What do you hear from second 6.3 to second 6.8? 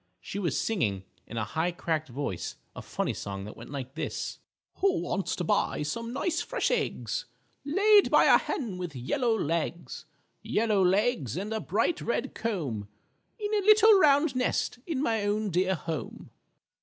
fresh